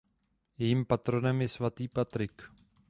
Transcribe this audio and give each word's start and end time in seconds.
Jejím 0.57 0.85
patronem 0.85 1.41
je 1.41 1.47
svatý 1.47 1.87
Patrik. 1.87 2.41